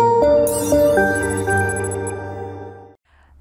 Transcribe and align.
嗯。 0.00 1.09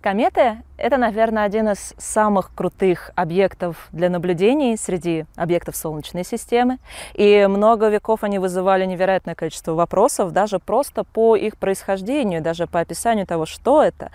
Кометы– 0.10 0.64
это, 0.80 0.98
наверное, 0.98 1.44
один 1.44 1.70
из 1.70 1.94
самых 1.98 2.52
крутых 2.56 3.12
объектов 3.16 3.90
для 3.92 4.10
наблюдений 4.10 4.76
среди 4.76 5.26
объектов 5.36 5.76
Солнечной 5.76 6.24
системы. 6.24 6.80
И 7.14 7.46
много 7.48 7.90
веков 7.90 8.24
они 8.24 8.40
вызывали 8.40 8.86
невероятное 8.86 9.36
количество 9.36 9.74
вопросов, 9.74 10.32
даже 10.32 10.58
просто 10.58 11.04
по 11.04 11.36
их 11.36 11.58
происхождению, 11.58 12.42
даже 12.42 12.66
по 12.66 12.80
описанию 12.80 13.28
того, 13.28 13.46
что 13.46 13.84
это. 13.84 14.10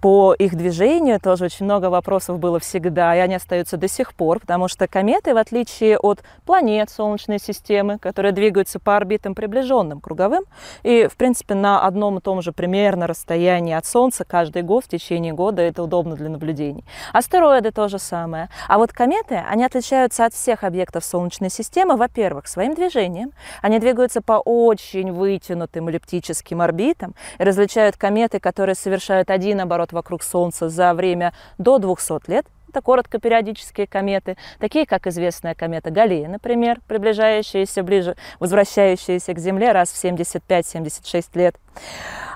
По 0.00 0.32
их 0.32 0.54
движению 0.54 1.20
тоже 1.20 1.46
очень 1.46 1.66
много 1.66 1.90
вопросов 1.90 2.38
было 2.38 2.58
всегда, 2.58 3.14
и 3.14 3.18
они 3.18 3.34
остаются 3.34 3.76
до 3.76 3.88
сих 3.88 4.14
пор, 4.14 4.40
потому 4.40 4.68
что 4.68 4.88
кометы, 4.88 5.34
в 5.34 5.36
отличие 5.36 5.98
от 5.98 6.22
планет 6.46 6.88
Солнечной 6.88 7.40
системы, 7.40 7.98
которые 7.98 8.32
двигаются 8.32 8.78
по 8.78 8.96
орбитам 8.96 9.34
приближенным 9.34 10.00
круговым, 10.00 10.44
и, 10.84 11.06
в 11.06 11.16
принципе, 11.16 11.54
на 11.54 11.84
одном 11.84 12.18
и 12.18 12.20
том 12.22 12.40
же 12.40 12.52
примерно 12.52 13.06
расстоянии 13.06 13.74
от 13.74 13.84
Солнца 13.84 14.24
каждый 14.24 14.62
год 14.62 14.84
в 14.84 14.88
течение 14.88 15.33
года 15.34 15.62
это 15.62 15.82
удобно 15.82 16.16
для 16.16 16.28
наблюдений. 16.28 16.84
Астероиды 17.12 17.70
то 17.70 17.88
же 17.88 17.98
самое. 17.98 18.48
А 18.68 18.78
вот 18.78 18.92
кометы, 18.92 19.42
они 19.48 19.64
отличаются 19.64 20.24
от 20.24 20.34
всех 20.34 20.64
объектов 20.64 21.04
Солнечной 21.04 21.50
системы, 21.50 21.96
во-первых, 21.96 22.46
своим 22.46 22.74
движением. 22.74 23.32
Они 23.62 23.78
двигаются 23.78 24.20
по 24.20 24.34
очень 24.44 25.12
вытянутым 25.12 25.88
эллиптическим 25.88 26.60
орбитам 26.60 27.14
различают 27.38 27.96
кометы, 27.96 28.40
которые 28.40 28.74
совершают 28.74 29.30
один 29.30 29.60
оборот 29.60 29.92
вокруг 29.92 30.22
Солнца 30.22 30.68
за 30.68 30.94
время 30.94 31.32
до 31.58 31.78
200 31.78 32.30
лет, 32.30 32.46
это 32.74 32.82
короткопериодические 32.82 33.86
кометы, 33.86 34.36
такие 34.58 34.84
как 34.84 35.06
известная 35.06 35.54
комета 35.54 35.90
Галлея, 35.90 36.28
например, 36.28 36.80
приближающаяся 36.88 37.84
ближе, 37.84 38.16
возвращающаяся 38.40 39.32
к 39.32 39.38
Земле 39.38 39.70
раз 39.70 39.90
в 39.90 40.04
75-76 40.04 41.26
лет. 41.34 41.54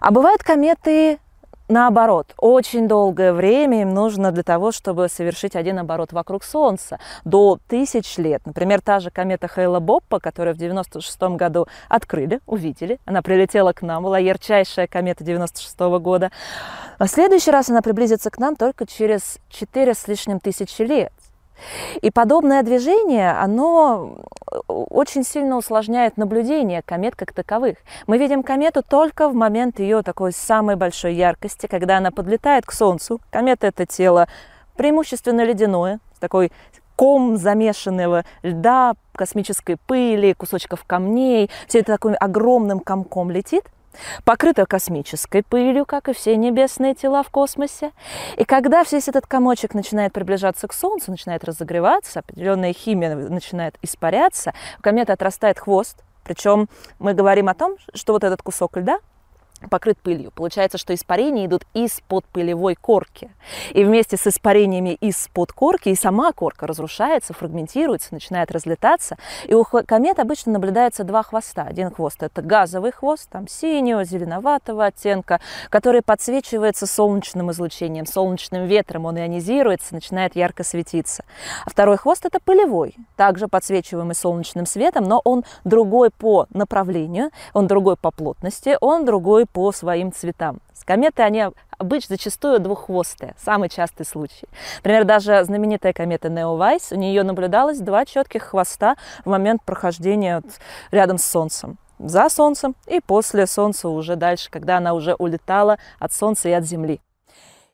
А 0.01 0.13
бывают 0.13 0.45
кометы 0.45 1.19
Наоборот, 1.71 2.33
очень 2.39 2.89
долгое 2.89 3.35
время 3.35 3.83
им 3.83 3.93
нужно 3.93 4.33
для 4.33 4.43
того, 4.43 4.73
чтобы 4.73 5.11
совершить 5.11 5.55
один 5.55 5.79
оборот 5.79 6.15
вокруг 6.15 6.43
Солнца, 6.43 6.99
до 7.27 7.59
тысяч 7.69 8.17
лет. 8.17 8.41
Например, 8.47 8.81
та 8.81 9.01
же 9.01 9.11
комета 9.11 9.49
Хейла 9.49 9.79
Боппа, 9.79 10.19
которую 10.19 10.55
в 10.55 10.59
96 10.59 11.23
году 11.37 11.69
открыли, 11.91 12.41
увидели. 12.47 12.99
Она 13.05 13.21
прилетела 13.21 13.75
к 13.75 13.83
нам, 13.83 14.05
была 14.05 14.19
ярчайшая 14.19 14.87
комета 14.87 15.25
96 15.25 15.79
года. 16.01 16.31
А 16.97 17.05
в 17.05 17.11
следующий 17.11 17.51
раз 17.51 17.69
она 17.69 17.83
приблизится 17.83 18.31
к 18.31 18.39
нам 18.39 18.57
только 18.57 18.87
через 18.87 19.39
4 19.51 19.93
с 19.93 20.09
лишним 20.09 20.41
тысячи 20.41 20.81
лет. 20.81 21.13
И 22.01 22.11
подобное 22.11 22.63
движение, 22.63 23.33
оно 23.33 24.19
э, 24.51 24.57
очень 24.69 25.25
сильно 25.25 25.57
усложняет 25.57 26.17
наблюдение 26.17 26.83
комет 26.83 27.17
как 27.17 27.33
таковых. 27.33 27.79
Мы 28.07 28.19
видим 28.19 28.43
комету 28.43 28.83
только 28.83 29.29
в 29.29 29.35
момент 29.35 29.79
ее 29.79 30.03
такой 30.03 30.33
самой 30.33 30.77
большой 30.77 31.15
яркости, 31.15 31.67
когда 31.67 31.99
она 31.99 32.11
подлетает 32.11 32.67
к 32.67 32.73
Солнцу. 32.73 33.21
Комета– 33.31 33.67
это 33.69 33.87
тело 33.87 34.29
преимущественно 34.77 35.45
ледяное, 35.45 36.01
такой 36.21 36.53
ком 36.97 37.37
замешанного 37.37 38.25
льда, 38.43 38.95
космической 39.13 39.77
пыли, 39.77 40.35
кусочков 40.35 40.85
камней. 40.85 41.51
Все 41.67 41.81
это 41.81 41.97
таким 41.97 42.17
огромным 42.19 42.81
комком 42.81 43.31
летит– 43.31 43.65
покрыта 44.25 44.67
космической 44.67 45.43
пылью, 45.43 45.87
как 45.87 46.09
и 46.09 46.13
все 46.13 46.37
небесные 46.37 46.95
тела 46.95 47.23
в 47.23 47.31
космосе. 47.31 47.93
И 48.37 48.45
когда 48.45 48.83
весь 48.83 49.09
этот 49.09 49.27
комочек 49.27 49.75
начинает 49.75 50.13
приближаться 50.13 50.69
к 50.69 50.73
Солнцу, 50.73 51.11
начинает 51.11 51.45
разогреваться, 51.45 52.21
определенная 52.21 52.73
химия 52.73 53.15
начинает 53.15 53.77
испаряться, 53.83 54.53
у 54.79 54.83
кометы 54.83 55.13
отрастает 55.13 55.59
хвост, 55.59 56.03
причем 56.25 56.69
мы 56.99 57.15
говорим 57.15 57.49
о 57.49 57.55
том, 57.55 57.77
что 57.95 58.13
вот 58.13 58.25
этот 58.25 58.43
кусок 58.43 58.77
льда 58.77 58.99
покрыт 59.71 59.99
пылью. 59.99 60.31
Получается, 60.31 60.79
что 60.79 60.95
испарения 60.95 61.47
идут 61.47 61.65
из-под 61.75 62.25
пылевой 62.27 62.75
корки. 62.75 63.31
И 63.73 63.85
вместе 63.85 64.17
с 64.17 64.27
испарениями 64.27 64.95
из-под 65.01 65.53
корки 65.53 65.89
и 65.89 65.95
сама 65.95 66.33
корка 66.33 66.67
разрушается, 66.67 67.35
фрагментируется, 67.35 68.09
начинает 68.13 68.51
разлетаться. 68.51 69.17
И 69.47 69.55
у 69.55 69.65
комет 69.65 70.19
обычно 70.19 70.53
наблюдается 70.53 71.05
два 71.05 71.23
хвоста. 71.23 71.65
Один 71.65 71.91
хвост– 71.91 72.19
это 72.23 72.43
газовый 72.43 72.93
хвост, 72.93 73.29
там 73.31 73.49
синего, 73.49 74.05
зеленоватого 74.05 74.87
оттенка, 74.87 75.41
который 75.71 76.03
подсвечивается 76.03 76.87
солнечным 76.87 77.51
излучением, 77.51 78.07
солнечным 78.07 78.67
ветром, 78.67 79.07
он 79.07 79.19
ионизируется, 79.19 79.95
начинает 79.95 80.37
ярко 80.37 80.63
светиться. 80.65 81.25
А 81.67 81.71
второй 81.71 81.97
хвост– 81.97 82.25
это 82.27 82.39
пылевой, 82.41 82.95
также 83.17 83.49
подсвечиваемый 83.49 84.15
солнечным 84.15 84.67
светом, 84.67 85.05
но 85.05 85.21
он 85.25 85.45
другой 85.65 86.11
по 86.11 86.47
направлению, 86.51 87.31
он 87.55 87.67
другой 87.67 87.97
по 87.97 88.11
плотности, 88.11 88.77
он 88.81 89.05
другой 89.05 89.47
по 89.53 89.73
своим 89.73 90.13
цветам. 90.13 90.61
Кометы, 90.85 91.23
они 91.23 91.45
обычно 91.77 92.17
зачастую 92.17 92.61
двуххвостые, 92.61 93.35
самый 93.37 93.69
частый 93.69 94.07
случай. 94.07 94.49
Например, 94.79 95.05
даже 95.05 95.45
знаменитая 95.45 95.93
комета 95.93 96.31
Неовайс, 96.31 96.93
у 96.93 96.97
нее 96.97 97.25
наблюдалось 97.25 97.79
два 97.81 98.07
четких 98.07 98.43
хвоста 98.45 98.97
в 99.23 99.29
момент 99.29 99.63
прохождения 99.65 100.43
рядом 100.91 101.19
с 101.19 101.27
Солнцем 101.27 101.77
за 101.99 102.29
Солнцем 102.31 102.75
и 102.87 103.01
после 103.01 103.47
Солнца 103.47 103.89
уже 103.89 104.17
дальше, 104.17 104.51
когда 104.51 104.79
она 104.79 104.95
уже 104.95 105.15
улетала 105.15 105.79
от 105.99 106.13
Солнца 106.13 106.49
и 106.49 106.53
от 106.53 106.65
Земли. 106.65 107.01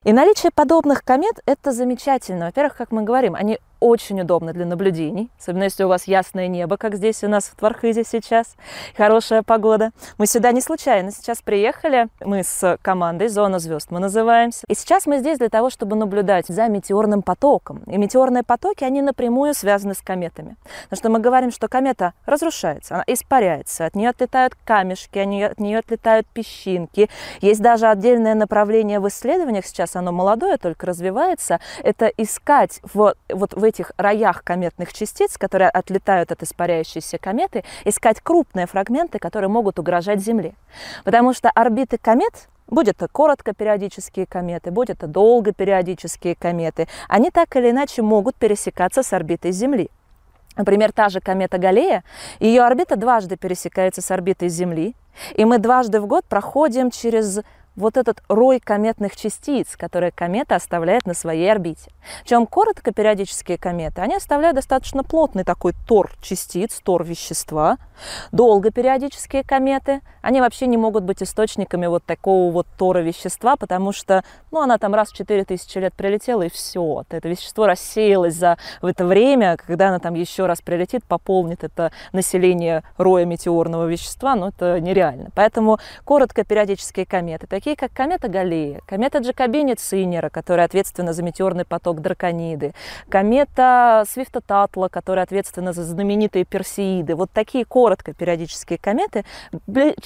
И 0.03 0.13
наличие 0.13 0.51
подобных 0.51 1.05
комет– 1.05 1.41
это 1.47 1.73
замечательно. 1.73 2.47
Во-первых, 2.47 2.77
как 2.77 2.91
мы 2.91 3.03
говорим, 3.03 3.35
они 3.35 3.59
очень 3.85 4.19
удобно 4.23 4.55
для 4.55 4.65
наблюдений, 4.65 5.31
особенно 5.39 5.65
если 5.65 5.85
у 5.85 5.89
вас 5.89 6.05
ясное 6.05 6.49
небо, 6.49 6.79
как 6.79 6.95
здесь 6.95 7.23
у 7.23 7.29
нас 7.29 7.45
в 7.45 7.55
Твархызе 7.55 8.03
сейчас, 8.03 8.57
хорошая 8.97 9.43
погода. 9.43 9.91
Мы 10.17 10.27
сюда 10.27 10.53
не 10.53 10.63
случайно 10.63 11.11
сейчас 11.11 11.43
приехали, 11.43 12.09
мы 12.21 12.45
с 12.45 12.79
командой 12.81 13.29
«Зона 13.29 13.59
звезд» 13.59 13.91
мы 13.91 14.01
называемся. 14.01 14.65
И 14.69 14.75
сейчас 14.75 15.05
мы 15.05 15.19
здесь 15.19 15.37
для 15.37 15.51
того, 15.51 15.69
чтобы 15.69 15.97
наблюдать 15.97 16.47
за 16.49 16.67
метеорным 16.69 17.21
потоком. 17.21 17.83
И 17.87 17.99
метеорные 17.99 18.43
потоки, 18.43 18.85
они 18.85 19.03
напрямую 19.03 19.53
связаны 19.53 19.93
с 19.93 20.01
кометами. 20.01 20.57
Потому 20.85 20.99
что 20.99 21.11
мы 21.11 21.19
говорим, 21.19 21.51
что 21.51 21.69
комета 21.69 22.15
разрушается, 22.25 22.95
она 22.95 23.05
испаряется, 23.07 23.85
от 23.85 23.97
нее 23.97 24.09
отлетают 24.09 24.55
камешки, 24.65 25.19
от 25.19 25.61
нее 25.61 25.79
отлетают 25.79 26.27
песчинки. 26.29 27.11
Есть 27.43 27.61
даже 27.61 27.87
отдельное 27.87 28.35
направление 28.35 28.99
в 28.99 29.09
исследованиях, 29.09 29.67
сейчас 29.67 29.95
оно 29.95 30.11
молодое, 30.11 30.57
только 30.57 30.87
развивается, 30.87 31.61
это 31.83 32.07
искать 32.07 32.81
в, 32.95 33.15
вот 33.29 33.53
в 33.53 33.63
этих 33.63 33.74
роях 33.97 34.45
кометных 34.45 34.93
частиц, 34.93 35.39
которые 35.39 35.71
отлетают 35.71 36.33
от 36.33 36.43
испаряющейся 36.43 37.19
кометы, 37.19 37.65
искать 37.85 38.21
крупные 38.21 38.67
фрагменты, 38.67 39.19
которые 39.19 39.49
могут 39.49 39.79
угрожать 39.79 40.21
Земле. 40.21 40.55
Потому 41.05 41.33
что 41.33 41.51
орбиты 41.51 41.99
комет 41.99 42.49
Будь 42.67 42.89
это 42.89 43.09
короткопериодические 43.09 44.25
кометы, 44.25 44.71
будь 44.71 44.89
это 44.89 45.07
долгопериодические 45.07 46.35
кометы, 46.35 46.89
они 47.09 47.31
так 47.31 47.55
или 47.57 47.71
иначе 47.71 48.01
могут 48.01 48.37
пересекаться 48.37 49.03
с 49.03 49.13
орбитой 49.13 49.53
Земли. 49.53 49.91
Например, 50.57 50.93
та 50.93 51.09
же 51.09 51.21
комета 51.21 51.59
Галлея, 51.59 52.05
ее 52.41 52.63
орбита 52.63 52.97
дважды 52.97 53.37
пересекается 53.37 54.01
с 54.01 54.11
орбитой 54.11 54.49
Земли, 54.49 54.95
и 55.35 55.45
мы 55.45 55.59
дважды 55.59 56.01
в 56.01 56.07
год 56.07 56.25
проходим 56.25 56.91
через 56.91 57.41
вот 57.77 57.97
этот 57.97 58.23
рой 58.29 58.61
кометных 58.61 59.17
частиц, 59.17 59.77
которые 59.77 60.13
комета 60.13 60.55
оставляет 60.55 61.07
на 61.07 61.15
своей 61.15 61.51
орбите. 61.51 61.91
Причем 62.23 62.47
коротко 62.47 62.93
периодические 62.93 63.59
кометы, 63.59 64.01
они 64.01 64.15
оставляют 64.15 64.57
достаточно 64.57 65.03
плотный 65.03 65.45
такой 65.45 65.75
тор 65.87 66.13
частиц, 66.23 66.81
тор 66.83 67.05
вещества. 67.05 67.79
Долго 68.33 68.71
периодические 68.71 69.45
кометы, 69.45 70.01
они 70.21 70.41
вообще 70.41 70.67
не 70.67 70.77
могут 70.77 71.05
быть 71.05 71.23
источниками 71.23 71.87
вот 71.87 72.05
такого 72.05 72.53
вот 72.53 72.67
тора 72.77 72.99
вещества, 72.99 73.57
потому 73.57 73.93
что, 73.93 74.25
ну, 74.51 74.61
она 74.61 74.79
там 74.79 74.95
раз 74.95 75.11
в 75.11 75.17
4000 75.17 75.79
лет 75.79 75.95
прилетела, 75.95 76.43
и 76.43 76.51
все. 76.51 77.05
Это 77.09 77.29
вещество 77.29 77.67
рассеялось 77.67 78.35
за 78.35 78.59
в 78.83 78.87
это 78.87 79.05
время, 79.05 79.57
когда 79.57 79.89
она 79.89 79.99
там 79.99 80.15
еще 80.15 80.47
раз 80.47 80.61
прилетит, 80.61 81.05
пополнит 81.05 81.65
это 81.65 81.93
население 82.13 82.83
роя 82.97 83.25
метеорного 83.25 83.87
вещества, 83.87 84.35
ну, 84.35 84.49
это 84.49 84.81
нереально. 84.81 85.31
Поэтому 85.35 85.79
коротко 86.05 86.45
периодические 86.45 87.07
кометы, 87.07 87.47
такие 87.47 87.64
как 87.73 87.93
комета 87.93 88.29
Галлея, 88.29 88.83
комета 88.87 89.19
Джакобини 89.19 89.73
Цинера, 89.75 90.29
которая 90.29 90.67
ответственна 90.67 91.15
за 91.15 91.23
метеорный 91.23 91.65
поток 91.65 92.01
Дракониды, 92.01 92.75
комета 93.09 94.05
Свифта 94.07 94.43
Татла, 94.43 94.89
которая 94.89 95.25
ответственна 95.25 95.73
за 95.73 95.83
знаменитые 95.83 96.45
Персеиды. 96.45 97.15
Вот 97.15 97.31
такие 97.31 97.65
коротко 97.65 98.13
периодические 98.13 98.79
кометы, 98.79 99.25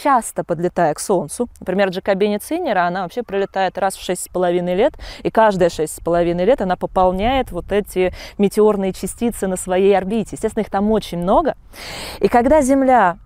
часто 0.01 0.45
подлетая 0.45 0.95
к 0.95 1.01
Солнцу, 1.01 1.49
например, 1.59 1.89
Джакобини 1.89 2.39
Цинера, 2.39 2.87
она 2.87 3.03
вообще 3.03 3.25
прилетает 3.25 3.77
раз 3.77 3.97
в 3.97 4.03
шесть 4.03 4.27
с 4.27 4.29
половиной 4.29 4.77
лет, 4.77 4.95
и 5.25 5.31
каждые 5.31 5.69
шесть 5.69 5.97
с 5.97 6.01
половиной 6.01 6.45
лет 6.45 6.61
она 6.61 6.77
пополняет 6.77 7.51
вот 7.51 7.73
эти 7.73 8.15
метеорные 8.39 8.93
частицы 8.93 9.49
на 9.49 9.57
своей 9.57 9.97
орбите. 9.99 10.31
Естественно, 10.37 10.63
их 10.63 10.71
там 10.71 10.91
очень 10.93 11.19
много. 11.19 11.57
И 12.21 12.29
когда 12.29 12.63
Земля 12.63 13.19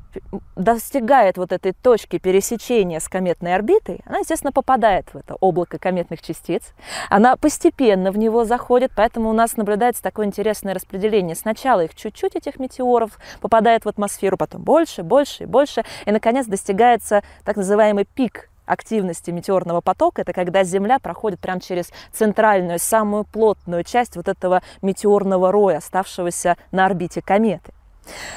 достигает 0.56 1.36
вот 1.38 1.52
этой 1.52 1.72
точки 1.72 2.18
пересечения 2.18 3.00
с 3.00 3.08
кометной 3.08 3.54
орбитой, 3.54 4.00
она, 4.04 4.18
естественно, 4.18 4.52
попадает 4.52 5.12
в 5.12 5.16
это 5.16 5.36
облако 5.40 5.78
кометных 5.78 6.22
частиц. 6.22 6.62
Она 7.08 7.36
постепенно 7.36 8.12
в 8.12 8.18
него 8.18 8.44
заходит, 8.44 8.92
поэтому 8.94 9.30
у 9.30 9.32
нас 9.32 9.56
наблюдается 9.56 10.02
такое 10.02 10.26
интересное 10.26 10.74
распределение. 10.74 11.36
Сначала 11.36 11.84
их 11.84 11.94
чуть-чуть, 11.94 12.36
этих 12.36 12.58
метеоров, 12.58 13.18
попадает 13.40 13.84
в 13.84 13.88
атмосферу, 13.88 14.36
потом 14.36 14.62
больше, 14.62 15.02
больше 15.02 15.44
и 15.44 15.46
больше, 15.46 15.84
и, 16.06 16.12
наконец, 16.12 16.46
достигается 16.46 17.22
так 17.44 17.56
называемый 17.56 18.04
пик 18.04 18.48
активности 18.64 19.30
метеорного 19.30 19.80
потока, 19.80 20.22
это 20.22 20.32
когда 20.32 20.64
Земля 20.64 20.98
проходит 20.98 21.40
прямо 21.40 21.60
через 21.60 21.90
центральную, 22.12 22.78
самую 22.78 23.24
плотную 23.24 23.84
часть 23.84 24.16
вот 24.16 24.28
этого 24.28 24.62
метеорного 24.82 25.50
роя, 25.52 25.78
оставшегося 25.78 26.56
на 26.70 26.86
орбите 26.86 27.22
кометы. 27.22 27.72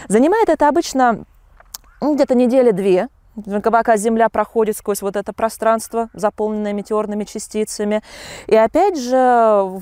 Занимает 0.08 0.50
это 0.50 0.68
обычно 0.68 1.26
где-то 2.16 2.36
недели 2.36 2.72
две, 2.72 3.08
пока 3.64 3.98
Земля 3.98 4.30
проходит 4.30 4.78
сквозь 4.78 5.02
вот 5.02 5.16
это 5.16 5.34
пространство, 5.34 6.10
заполненное 6.14 6.74
метеорными 6.74 7.24
частицами. 7.24 8.02
И 8.48 8.56
опять 8.56 9.00
же, 9.00 9.82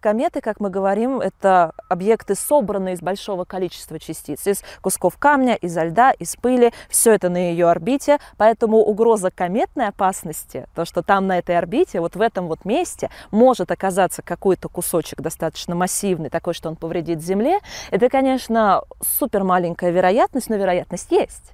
кометы, 0.00 0.40
как 0.40 0.60
мы 0.60 0.70
говорим, 0.70 1.20
это 1.20 1.72
объекты, 1.88 2.34
собранные 2.34 2.94
из 2.94 3.00
большого 3.00 3.44
количества 3.44 3.98
частиц, 3.98 4.46
из 4.46 4.62
кусков 4.80 5.16
камня, 5.18 5.54
из 5.54 5.76
льда, 5.76 6.12
из 6.12 6.36
пыли. 6.36 6.72
Все 6.88 7.12
это 7.12 7.28
на 7.28 7.50
ее 7.50 7.68
орбите, 7.68 8.18
поэтому 8.36 8.78
угроза 8.78 9.30
кометной 9.30 9.88
опасности, 9.88 10.66
то, 10.74 10.84
что 10.84 11.02
там 11.02 11.26
на 11.26 11.38
этой 11.38 11.56
орбите, 11.56 12.00
вот 12.00 12.16
в 12.16 12.20
этом 12.20 12.48
вот 12.48 12.64
месте 12.64 13.10
может 13.30 13.70
оказаться 13.70 14.22
какой-то 14.22 14.68
кусочек 14.68 15.20
достаточно 15.20 15.74
массивный, 15.74 16.30
такой, 16.30 16.54
что 16.54 16.68
он 16.68 16.76
повредит 16.76 17.20
Земле, 17.22 17.58
это, 17.90 18.08
конечно, 18.08 18.82
супер 19.18 19.44
маленькая 19.44 19.90
вероятность, 19.90 20.48
но 20.48 20.56
вероятность 20.56 21.10
есть. 21.10 21.52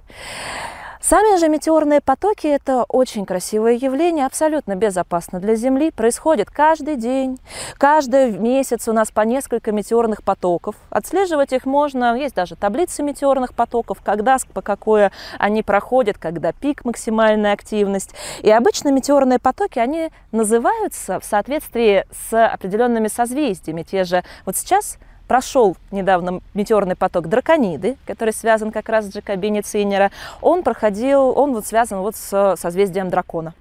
Сами 1.01 1.39
же 1.39 1.47
метеорные 1.47 2.01
потоки– 2.01 2.45
это 2.47 2.83
очень 2.83 3.25
красивое 3.25 3.75
явление, 3.75 4.25
абсолютно 4.25 4.75
безопасно 4.75 5.39
для 5.39 5.55
Земли. 5.55 5.91
Происходит 5.91 6.49
каждый 6.49 6.97
день, 6.97 7.39
каждый 7.77 8.37
месяц 8.37 8.85
у 8.89 8.91
нас 8.91 9.09
по 9.09 9.21
несколько 9.21 9.71
метеорных 9.71 10.23
потоков. 10.23 10.75
Отслеживать 10.89 11.53
их 11.53 11.65
можно, 11.65 12.17
есть 12.17 12.35
даже 12.35 12.57
таблицы 12.57 13.01
метеорных 13.01 13.53
потоков, 13.53 13.99
когда, 14.03 14.35
по 14.53 14.61
какое 14.61 15.13
они 15.37 15.63
проходят, 15.63 16.17
когда 16.17 16.51
пик 16.51 16.83
максимальная 16.83 17.53
активность. 17.53 18.13
И 18.41 18.51
обычно 18.51 18.91
метеорные 18.91 19.39
потоки, 19.39 19.79
они 19.79 20.09
называются 20.33 21.21
в 21.21 21.23
соответствии 21.23 22.05
с 22.11 22.45
определенными 22.45 23.07
созвездиями. 23.07 23.83
Те 23.83 24.03
же, 24.03 24.25
вот 24.45 24.57
сейчас– 24.57 24.97
прошел 25.29 25.77
недавно 25.91 26.41
метеорный 26.55 26.95
поток 26.95 27.27
Дракониды, 27.27 27.97
который 28.07 28.33
связан 28.33 28.71
как 28.71 28.89
раз 28.89 29.05
с 29.05 29.15
Джакобини 29.15 29.61
Циннера, 29.61 30.11
он 30.41 30.63
проходил, 30.63 31.37
он 31.37 31.53
вот 31.53 31.67
связан 31.67 31.99
вот 31.99 32.15
с 32.15 32.55
созвездием 32.57 33.09
дракона. 33.09 33.53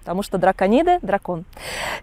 Потому 0.00 0.24
что 0.24 0.36
дракониды– 0.36 0.98
дракон. 1.02 1.44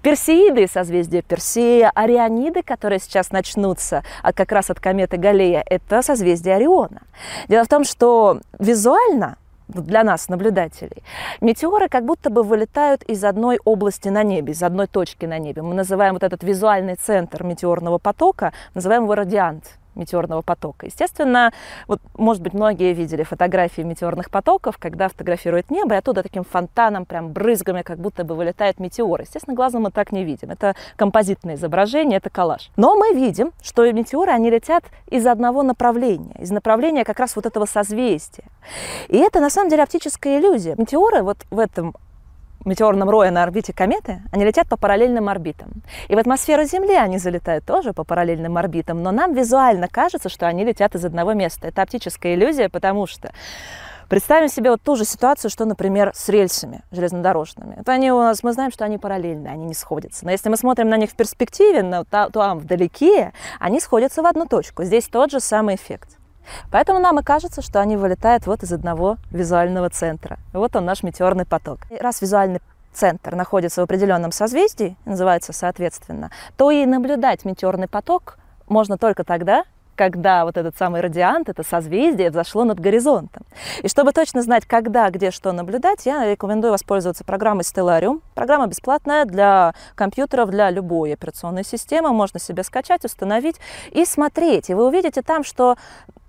Персеиды– 0.01 0.67
созвездие 0.71 1.21
Персея. 1.21 1.91
Ориониды, 1.93 2.63
которые 2.63 2.99
сейчас 2.99 3.31
начнутся 3.31 4.03
от, 4.23 4.37
как 4.37 4.53
раз 4.53 4.69
от 4.69 4.79
кометы 4.79 5.17
Галлея, 5.17 5.65
это 5.65 6.01
созвездие 6.01 6.55
Ориона. 6.55 7.01
Дело 7.49 7.65
в 7.65 7.67
том, 7.67 7.83
что 7.83 8.39
визуально 8.57 9.35
для 9.69 10.03
нас, 10.03 10.29
наблюдателей. 10.29 11.03
Метеоры 11.41 11.87
как 11.89 12.05
будто 12.05 12.29
бы 12.29 12.43
вылетают 12.43 13.03
из 13.03 13.23
одной 13.23 13.59
области 13.63 14.09
на 14.09 14.23
небе, 14.23 14.53
из 14.53 14.63
одной 14.63 14.87
точки 14.87 15.25
на 15.25 15.37
небе. 15.39 15.61
Мы 15.61 15.75
называем 15.75 16.13
вот 16.13 16.23
этот 16.23 16.43
визуальный 16.43 16.95
центр 16.95 17.43
метеорного 17.43 17.97
потока, 17.99 18.51
называем 18.73 19.03
его 19.03 19.15
радиант 19.15 19.79
метеорного 19.99 20.41
потока. 20.41 20.85
Естественно, 20.85 21.53
вот, 21.87 22.01
может 22.17 22.41
быть, 22.41 22.53
многие 22.53 22.93
видели 22.93 23.23
фотографии 23.23 23.81
метеорных 23.81 24.31
потоков, 24.31 24.77
когда 24.77 25.09
фотографируют 25.09 25.69
небо, 25.69 25.95
и 25.95 25.97
оттуда 25.97 26.23
таким 26.23 26.43
фонтаном, 26.43 27.05
прям 27.05 27.31
брызгами, 27.31 27.83
как 27.83 27.99
будто 27.99 28.23
бы 28.23 28.35
вылетает 28.35 28.79
метеор. 28.79 29.21
Естественно, 29.21 29.55
глазом 29.55 29.83
мы 29.83 29.91
так 29.91 30.11
не 30.11 30.23
видим. 30.23 30.49
Это 30.49 30.75
композитное 30.95 31.55
изображение, 31.55 32.17
это 32.17 32.29
коллаж. 32.29 32.71
Но 32.77 32.95
мы 32.95 33.13
видим, 33.13 33.51
что 33.61 33.89
метеоры, 33.91 34.31
они 34.31 34.49
летят 34.49 34.83
из 35.07 35.27
одного 35.27 35.63
направления, 35.63 36.35
из 36.39 36.51
направления 36.51 37.03
как 37.03 37.19
раз 37.19 37.35
вот 37.35 37.45
этого 37.45 37.65
созвездия. 37.65 38.45
И 39.07 39.17
это, 39.17 39.39
на 39.39 39.49
самом 39.49 39.69
деле, 39.69 39.83
оптическая 39.83 40.39
иллюзия. 40.39 40.75
Метеоры 40.77 41.21
вот 41.23 41.37
в 41.51 41.59
этом 41.59 41.95
метеорном 42.65 43.09
рое 43.09 43.31
на 43.31 43.43
орбите 43.43 43.73
кометы, 43.73 44.21
они 44.31 44.45
летят 44.45 44.67
по 44.67 44.77
параллельным 44.77 45.29
орбитам. 45.29 45.71
И 46.07 46.15
в 46.15 46.17
атмосферу 46.17 46.63
Земли 46.63 46.93
они 46.93 47.17
залетают 47.17 47.65
тоже 47.65 47.93
по 47.93 48.03
параллельным 48.03 48.57
орбитам, 48.57 49.01
но 49.01 49.11
нам 49.11 49.33
визуально 49.33 49.87
кажется, 49.87 50.29
что 50.29 50.47
они 50.47 50.63
летят 50.63 50.95
из 50.95 51.05
одного 51.05 51.33
места. 51.33 51.67
Это 51.67 51.81
оптическая 51.81 52.35
иллюзия, 52.35 52.69
потому 52.69 53.07
что 53.07 53.31
Представим 54.09 54.47
себе 54.47 54.71
вот 54.71 54.81
ту 54.81 54.95
же 54.95 55.05
ситуацию, 55.05 55.51
что, 55.51 55.65
например, 55.65 56.11
с 56.15 56.29
рельсами 56.29 56.81
железнодорожными. 56.89 57.75
Это 57.79 57.91
они 57.91 58.11
у 58.11 58.17
нас, 58.17 58.41
мы 58.41 58.53
знаем, 58.53 58.71
что 58.71 58.83
они 58.83 58.97
параллельны, 58.97 59.47
они 59.49 59.65
не 59.65 59.75
сходятся. 59.75 60.25
Но 60.25 60.31
если 60.31 60.49
мы 60.49 60.57
смотрим 60.57 60.89
на 60.89 60.97
них 60.97 61.11
в 61.11 61.15
перспективе, 61.15 61.83
на, 61.83 62.03
там 62.05 62.57
вдалеке, 62.57 63.33
они 63.59 63.79
сходятся 63.79 64.23
в 64.23 64.25
одну 64.25 64.47
точку. 64.47 64.83
Здесь 64.83 65.07
тот 65.07 65.29
же 65.29 65.39
самый 65.39 65.75
эффект. 65.75 66.18
Поэтому 66.71 66.99
нам 66.99 67.19
и 67.19 67.23
кажется, 67.23 67.61
что 67.61 67.79
они 67.79 67.97
вылетают 67.97 68.47
вот 68.47 68.63
из 68.63 68.71
одного 68.71 69.17
визуального 69.31 69.89
центра. 69.89 70.37
Вот 70.53 70.75
он 70.75 70.85
наш 70.85 71.03
метеорный 71.03 71.45
поток. 71.45 71.79
И 71.89 71.95
раз 71.95 72.21
визуальный 72.21 72.61
центр 72.93 73.35
находится 73.35 73.81
в 73.81 73.83
определенном 73.83 74.31
созвездии, 74.31 74.97
называется 75.05 75.53
соответственно, 75.53 76.31
то 76.57 76.71
и 76.71 76.85
наблюдать 76.85 77.45
метеорный 77.45 77.87
поток 77.87 78.37
можно 78.67 78.97
только 78.97 79.23
тогда, 79.23 79.63
когда 79.99 80.45
вот 80.45 80.55
этот 80.55 80.77
самый 80.77 81.01
радиант, 81.01 81.49
это 81.49 81.61
созвездие, 81.61 82.29
взошло 82.29 82.63
над 82.63 82.79
горизонтом. 82.79 83.43
И 83.83 83.89
чтобы 83.89 84.13
точно 84.13 84.41
знать, 84.41 84.65
когда, 84.65 85.09
где, 85.09 85.29
что 85.29 85.51
наблюдать, 85.51 86.05
я 86.05 86.25
рекомендую 86.25 86.71
воспользоваться 86.71 87.25
программой 87.25 87.63
Stellarium. 87.63 88.21
Программа 88.33 88.67
бесплатная 88.67 89.25
для 89.25 89.73
компьютеров, 89.95 90.51
для 90.51 90.69
любой 90.69 91.11
операционной 91.11 91.65
системы. 91.65 92.13
Можно 92.13 92.39
себе 92.39 92.63
скачать, 92.63 93.03
установить 93.03 93.57
и 93.91 94.05
смотреть. 94.05 94.69
И 94.69 94.73
вы 94.73 94.87
увидите 94.87 95.21
там, 95.21 95.43
что 95.43 95.75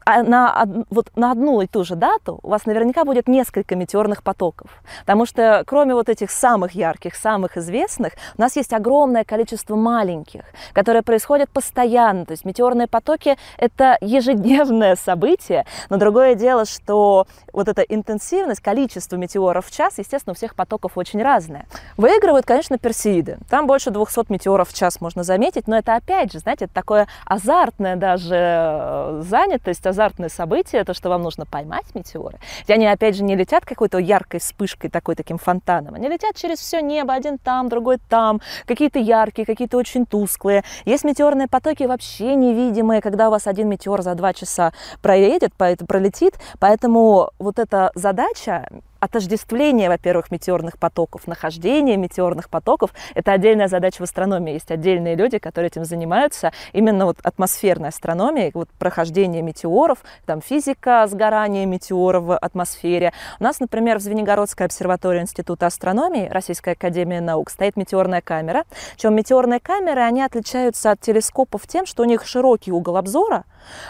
на, 0.06 0.66
вот 0.90 1.10
на 1.16 1.32
одну 1.32 1.60
и 1.60 1.66
ту 1.66 1.84
же 1.84 1.94
дату 1.94 2.38
у 2.42 2.48
вас 2.48 2.66
наверняка 2.66 3.04
будет 3.04 3.28
несколько 3.28 3.76
метеорных 3.76 4.22
потоков. 4.22 4.82
Потому 5.00 5.26
что 5.26 5.62
кроме 5.66 5.94
вот 5.94 6.08
этих 6.08 6.30
самых 6.30 6.72
ярких, 6.72 7.14
самых 7.14 7.56
известных, 7.56 8.14
у 8.36 8.40
нас 8.40 8.56
есть 8.56 8.72
огромное 8.72 9.24
количество 9.24 9.76
маленьких, 9.76 10.42
которые 10.72 11.02
происходят 11.02 11.50
постоянно. 11.50 12.26
То 12.26 12.32
есть 12.32 12.44
метеорные 12.44 12.86
потоки– 12.86 13.36
это 13.58 13.98
ежедневное 14.00 14.96
событие. 14.96 15.66
Но 15.88 15.96
другое 15.96 16.34
дело, 16.34 16.64
что 16.64 17.26
вот 17.52 17.68
эта 17.68 17.82
интенсивность, 17.82 18.60
количество 18.60 19.16
метеоров 19.16 19.66
в 19.66 19.70
час, 19.70 19.98
естественно, 19.98 20.32
у 20.32 20.36
всех 20.36 20.54
потоков 20.54 20.92
очень 20.96 21.22
разное. 21.22 21.66
Выигрывают, 21.96 22.46
конечно, 22.46 22.78
персеиды. 22.78 23.38
Там 23.48 23.66
больше 23.66 23.90
200 23.90 24.32
метеоров 24.32 24.68
в 24.70 24.74
час 24.74 25.00
можно 25.00 25.22
заметить, 25.22 25.68
но 25.68 25.76
это 25.78 25.94
опять 25.94 26.32
же, 26.32 26.38
знаете, 26.38 26.64
это 26.66 26.74
такое 26.74 27.06
азартное 27.26 27.96
даже 27.96 28.34
э, 28.34 29.22
занятость, 29.24 29.86
азартное 29.90 30.28
событие, 30.28 30.84
то, 30.84 30.94
что 30.94 31.08
вам 31.08 31.22
нужно 31.22 31.46
поймать 31.46 31.94
метеоры. 31.94 32.38
И 32.66 32.72
они, 32.72 32.86
опять 32.86 33.16
же, 33.16 33.22
не 33.22 33.36
летят 33.36 33.64
какой-то 33.64 33.98
яркой 33.98 34.40
вспышкой, 34.40 34.90
такой 34.90 35.14
таким 35.14 35.38
фонтаном. 35.38 35.94
Они 35.94 36.08
летят 36.08 36.36
через 36.36 36.58
все 36.58 36.80
небо, 36.80 37.14
один 37.14 37.38
там, 37.38 37.68
другой 37.68 37.98
там, 38.08 38.40
какие-то 38.66 38.98
яркие, 38.98 39.46
какие-то 39.46 39.76
очень 39.76 40.06
тусклые. 40.06 40.64
Есть 40.84 41.04
метеорные 41.04 41.48
потоки 41.48 41.84
вообще 41.84 42.34
невидимые, 42.34 43.00
когда 43.00 43.28
у 43.28 43.30
вас 43.30 43.46
один 43.46 43.68
метеор 43.68 44.02
за 44.02 44.14
два 44.14 44.32
часа 44.32 44.72
проедет, 45.02 45.54
пролетит. 45.54 46.34
Поэтому 46.58 47.30
вот 47.38 47.58
эта 47.58 47.90
задача 47.94 48.68
отождествление, 49.00 49.88
во-первых, 49.88 50.30
метеорных 50.30 50.78
потоков, 50.78 51.26
нахождение 51.26 51.96
метеорных 51.96 52.48
потоков– 52.48 52.90
это 53.14 53.32
отдельная 53.32 53.68
задача 53.68 53.98
в 53.98 54.02
астрономии. 54.02 54.54
Есть 54.54 54.70
отдельные 54.70 55.16
люди, 55.16 55.38
которые 55.38 55.68
этим 55.68 55.84
занимаются. 55.84 56.52
Именно 56.72 57.06
вот 57.06 57.18
атмосферной 57.22 57.88
астрономией, 57.88 58.50
вот 58.54 58.68
прохождение 58.78 59.42
метеоров, 59.42 59.98
там 60.26 60.40
физика 60.40 61.06
сгорания 61.08 61.66
метеоров 61.66 62.24
в 62.24 62.36
атмосфере. 62.36 63.12
У 63.38 63.44
нас, 63.44 63.60
например, 63.60 63.98
в 63.98 64.02
Звенигородской 64.02 64.66
обсерватории 64.66 65.20
Института 65.20 65.66
астрономии 65.66 66.28
Российской 66.28 66.74
академии 66.74 67.18
наук 67.18 67.50
стоит 67.50 67.76
метеорная 67.76 68.20
камера. 68.20 68.64
Причем 68.92 69.14
метеорные 69.14 69.60
камеры, 69.60 70.02
они 70.02 70.22
отличаются 70.22 70.90
от 70.90 71.00
телескопов 71.00 71.66
тем, 71.66 71.86
что 71.86 72.02
у 72.02 72.06
них 72.06 72.26
широкий 72.26 72.72
угол 72.72 72.96
обзора, 72.96 73.44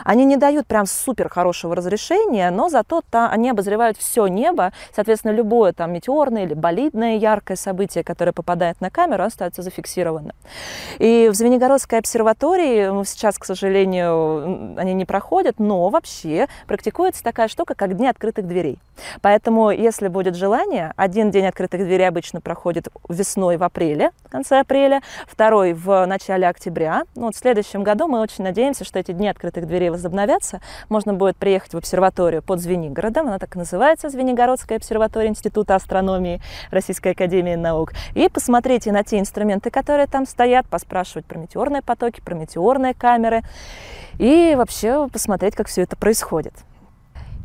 они 0.05 0.25
не 0.25 0.37
дают 0.37 0.67
прям 0.67 0.87
супер 0.87 1.29
хорошего 1.29 1.75
разрешения, 1.77 2.51
но 2.51 2.69
зато 2.69 3.01
-то 3.01 3.29
они 3.29 3.51
обозревают 3.51 3.97
все 3.97 4.27
небо, 4.27 4.73
Соответственно, 5.01 5.33
любое 5.33 5.73
там 5.73 5.95
метеорное 5.95 6.45
или 6.45 6.53
болидное 6.53 7.17
яркое 7.17 7.57
событие, 7.57 8.05
которое 8.05 8.33
попадает 8.33 8.83
на 8.83 8.91
камеру, 8.91 9.25
остается 9.25 9.63
зафиксировано. 9.63 10.35
И 10.99 11.31
в 11.33 11.35
Звенигородской 11.35 12.01
обсерватории 12.01 13.03
сейчас, 13.07 13.39
к 13.39 13.47
сожалению, 13.47 14.79
они 14.79 14.93
не 14.93 15.07
проходят, 15.07 15.59
но 15.59 15.89
вообще 15.89 16.49
практикуется 16.67 17.23
такая 17.23 17.49
штука, 17.49 17.75
как 17.75 17.97
дни 17.97 18.09
открытых 18.09 18.47
дверей. 18.47 18.79
Поэтому, 19.23 19.71
если 19.71 20.09
будет 20.09 20.37
желание, 20.37 20.93
один 20.97 21.31
день 21.31 21.47
открытых 21.47 21.81
дверей 21.81 22.07
обычно 22.07 22.43
проходит 22.43 22.89
весной 23.09 23.57
в 23.57 23.63
апреле, 23.63 24.11
в 24.27 24.31
конце 24.31 24.61
апреля, 24.61 25.01
второй 25.27 25.73
в 25.73 26.05
начале 26.05 26.47
октября. 26.47 27.05
Ну, 27.15 27.23
вот 27.23 27.37
в 27.37 27.39
следующем 27.39 27.83
году 27.85 28.07
мы 28.07 28.21
очень 28.21 28.45
надеемся, 28.45 28.85
что 28.85 28.99
эти 28.99 29.13
дни 29.13 29.29
открытых 29.29 29.67
дверей 29.67 29.89
возобновятся. 29.89 30.61
Можно 30.91 31.15
будет 31.15 31.39
приехать 31.39 31.73
в 31.73 31.79
обсерваторию 31.79 32.43
под 32.43 32.61
Звенигородом, 32.61 33.29
она 33.29 33.39
так 33.39 33.57
и 33.57 33.59
называется, 33.59 34.11
Звенигородская 34.11 34.77
обсерватория 34.77 34.90
Института 34.99 35.75
астрономии 35.75 36.41
Российской 36.71 37.13
Академии 37.13 37.55
Наук, 37.55 37.93
и 38.15 38.29
посмотреть 38.29 38.87
на 38.87 39.05
те 39.05 39.19
инструменты, 39.19 39.71
которые 39.71 40.07
там 40.07 40.27
стоят, 40.27 40.67
поспрашивать 40.67 41.27
про 41.27 41.39
метеорные 41.39 41.83
потоки, 41.83 42.21
про 42.21 42.35
метеорные 42.35 42.95
камеры 42.95 43.43
и 44.19 44.55
вообще 44.57 45.09
посмотреть, 45.09 45.55
как 45.55 45.69
все 45.69 45.83
это 45.83 45.97
происходит. 45.97 46.55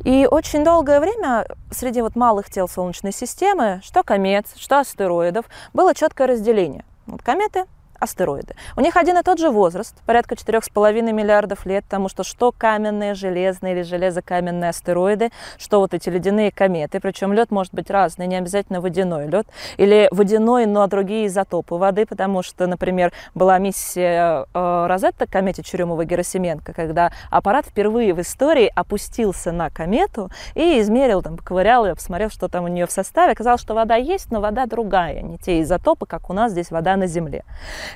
И 0.04 0.28
очень 0.30 0.64
долгое 0.64 1.00
время 1.00 1.46
среди 1.70 2.00
вот 2.00 2.14
малых 2.14 2.50
тел 2.50 2.68
Солнечной 2.68 3.12
системы, 3.12 3.80
что 3.82 4.02
комет, 4.02 4.46
что 4.56 4.78
астероидов, 4.78 5.46
было 5.72 5.94
четкое 5.94 6.28
разделение. 6.28 6.84
Вот 7.06 7.22
кометы 7.22 7.64
астероиды. 8.06 8.54
У 8.76 8.80
них 8.80 8.96
один 8.96 9.18
и 9.18 9.22
тот 9.22 9.38
же 9.38 9.50
возраст, 9.50 9.94
порядка 10.06 10.34
4,5 10.34 11.12
миллиардов 11.12 11.66
лет, 11.66 11.84
потому 11.84 12.08
что 12.08 12.24
что 12.24 12.52
каменные, 12.52 13.14
железные 13.14 13.74
или 13.74 13.82
железокаменные 13.82 14.70
астероиды, 14.70 15.30
что 15.58 15.80
вот 15.80 15.92
эти 15.94 16.08
ледяные 16.08 16.50
кометы, 16.50 17.00
причем 17.00 17.32
лед 17.32 17.50
может 17.50 17.74
быть 17.74 17.90
разный, 17.90 18.26
не 18.26 18.36
обязательно 18.36 18.80
водяной 18.80 19.26
лед, 19.26 19.46
или 19.76 20.08
водяной, 20.10 20.66
но 20.66 20.86
другие 20.86 21.26
изотопы 21.26 21.74
воды, 21.74 22.06
потому 22.06 22.42
что, 22.42 22.66
например, 22.66 23.12
была 23.34 23.58
миссия 23.58 24.46
э, 24.54 24.86
Розетта 24.88 25.26
к 25.26 25.30
комете 25.30 25.62
Чурюмова-Герасименко, 25.62 26.72
когда 26.72 27.12
аппарат 27.30 27.66
впервые 27.66 28.14
в 28.14 28.20
истории 28.20 28.70
опустился 28.74 29.52
на 29.52 29.70
комету 29.70 30.30
и 30.54 30.80
измерил, 30.80 31.22
там, 31.22 31.36
поковырял 31.36 31.86
ее, 31.86 31.94
посмотрел, 31.94 32.30
что 32.30 32.48
там 32.48 32.64
у 32.64 32.68
нее 32.68 32.86
в 32.86 32.92
составе. 32.92 33.32
Оказалось, 33.32 33.60
что 33.60 33.74
вода 33.74 33.96
есть, 33.96 34.30
но 34.30 34.40
вода 34.40 34.66
другая, 34.66 35.20
не 35.22 35.38
те 35.38 35.60
изотопы, 35.62 36.06
как 36.06 36.30
у 36.30 36.32
нас 36.32 36.52
здесь 36.52 36.70
вода 36.70 36.96
на 36.96 37.06
Земле 37.06 37.44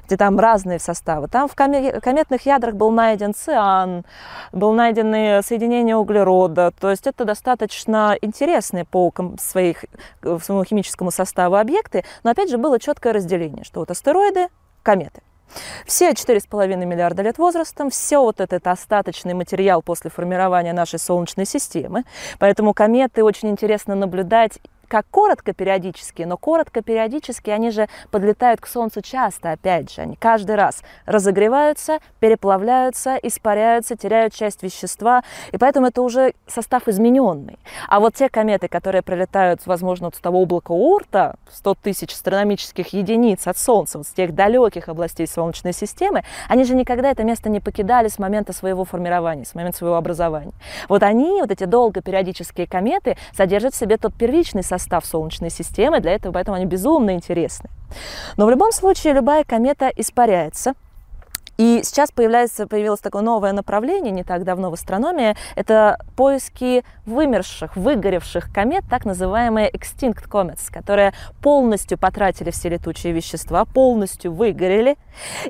где 0.07 0.17
там 0.17 0.39
разные 0.39 0.79
составы. 0.79 1.29
Там 1.29 1.49
в 1.49 1.55
кометных 1.55 2.47
ядрах 2.47 2.75
был 2.75 2.91
найден 2.91 3.35
циан, 3.35 4.05
был 4.53 4.73
найдены 4.73 5.41
соединения 5.43 5.97
углерода. 5.97 6.73
То 6.79 6.91
есть 6.91 7.07
это 7.07 7.25
достаточно 7.25 8.17
интересные 8.21 8.85
по 8.85 9.13
своих, 9.41 9.85
своему 10.23 10.65
химическому 10.65 11.11
составу 11.11 11.57
объекты. 11.57 12.05
Но 12.23 12.31
опять 12.31 12.51
же 12.51 12.59
было 12.59 12.79
четкое 12.79 13.13
разделение, 13.13 13.65
что 13.65 13.81
вот 13.81 13.91
астероиды, 13.91 14.49
кометы. 14.83 15.23
Все 15.85 16.11
4,5 16.13 16.77
миллиарда 16.87 17.23
лет 17.23 17.39
возрастом, 17.39 17.91
все 17.91 18.21
вот 18.23 18.41
этот 18.41 18.65
остаточный 18.69 19.35
материал 19.35 19.83
после 19.83 20.09
формирования 20.09 20.73
нашей 20.73 21.01
Солнечной 21.01 21.45
системы. 21.45 22.05
Поэтому 22.39 22.73
кометы 22.73 23.25
очень 23.25 23.51
интересно 23.51 23.97
наблюдать 23.97 24.61
как 24.91 25.07
коротко 25.09 25.55
периодически, 25.55 26.23
но 26.23 26.37
коротко 26.37 26.83
периодически 26.83 27.49
они 27.51 27.71
же 27.71 27.89
подлетают 28.11 28.61
к 28.61 28.67
Солнцу 28.67 29.03
часто, 29.03 29.53
опять 29.53 29.95
же, 29.95 30.03
они 30.03 30.17
каждый 30.17 30.57
раз 30.57 30.83
разогреваются, 31.07 32.01
переплавляются, 32.19 33.17
испаряются, 33.23 33.97
теряют 33.97 34.35
часть 34.35 34.65
вещества, 34.65 35.23
и 35.53 35.59
поэтому 35.59 35.87
это 35.87 36.03
уже 36.03 36.35
состав 36.49 36.89
измененный. 36.89 37.61
А 37.87 38.01
вот 38.01 38.15
те 38.15 38.29
кометы, 38.29 38.67
которые 38.67 39.03
пролетают, 39.03 39.65
возможно, 39.65 40.09
вот 40.09 40.17
с 40.17 40.19
того 40.19 40.43
облака 40.43 40.73
Урта, 40.73 41.37
100 41.53 41.75
тысяч 41.77 42.13
астрономических 42.13 42.89
единиц 42.89 43.47
от 43.47 43.59
Солнца, 43.59 43.99
вот 43.99 44.09
с 44.09 44.11
тех 44.11 44.35
далеких 44.35 44.89
областей 44.89 45.29
Солнечной 45.29 45.73
системы, 45.73 46.25
они 46.49 46.65
же 46.65 46.75
никогда 46.75 47.13
это 47.13 47.23
место 47.23 47.49
не 47.49 47.61
покидали 47.61 48.09
с 48.09 48.19
момента 48.19 48.53
своего 48.53 48.85
формирования, 48.85 49.45
с 49.45 49.55
момента 49.55 49.79
своего 49.79 49.97
образования. 49.97 50.53
Вот 50.89 51.05
они, 51.05 51.41
вот 51.43 51.53
эти 51.53 51.63
долгопериодические 51.63 52.67
кометы, 52.67 53.17
содержат 53.33 53.75
в 53.75 53.77
себе 53.77 53.97
тот 53.97 54.15
первичный 54.15 54.65
состав, 54.65 54.80
состав 54.81 55.07
Солнечной 55.07 55.51
системы, 55.51 56.01
для 56.01 56.13
этого 56.13 56.33
поэтому 56.33 56.57
они 56.57 56.67
безумно 56.67 57.13
интересны. 57.13 57.71
Но 58.37 58.47
в 58.47 58.51
любом 58.51 58.73
случае 58.73 59.13
любая 59.13 59.45
комета 59.45 59.91
испаряется, 59.95 60.75
и 61.61 61.83
сейчас 61.85 62.11
появляется, 62.11 62.67
появилось 62.67 63.01
такое 63.01 63.21
новое 63.21 63.53
направление 63.53 64.13
не 64.13 64.25
так 64.25 64.45
давно 64.45 64.71
в 64.71 64.73
астрономии. 64.73 65.37
Это 65.57 65.99
поиски 66.17 66.85
вымерших, 67.05 67.77
выгоревших 67.77 68.51
комет, 68.51 68.85
так 68.89 69.05
называемые 69.05 69.71
extinct 69.71 70.27
comets, 70.27 70.73
которые 70.73 71.13
полностью 71.43 71.99
потратили 71.99 72.51
все 72.51 72.71
летучие 72.71 73.13
вещества, 73.13 73.67
полностью 73.67 74.33
выгорели. 74.33 74.97